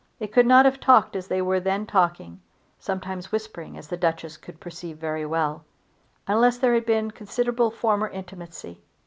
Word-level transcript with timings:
They 0.17 0.25
could 0.27 0.47
not 0.47 0.65
have 0.65 0.79
talked 0.79 1.15
as 1.15 1.27
they 1.27 1.43
were 1.43 1.59
then 1.59 1.85
talking, 1.85 2.41
sometimes 2.79 3.31
whispering 3.31 3.77
as 3.77 3.87
the 3.89 3.97
Duchess 3.97 4.35
could 4.37 4.59
perceive 4.59 4.97
very 4.97 5.27
well, 5.27 5.63
unless 6.25 6.57
there 6.57 6.73
had 6.73 6.87
been 6.87 7.11
considerable 7.11 7.69
former 7.69 8.07
intimacy. 8.09 8.81